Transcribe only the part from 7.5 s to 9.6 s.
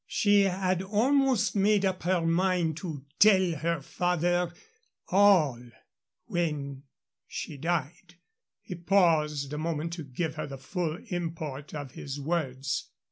died." He paused a